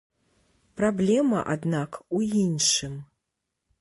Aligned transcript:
Праблема, 0.81 1.39
аднак, 1.55 1.91
у 2.21 2.25
іншым. 2.43 2.93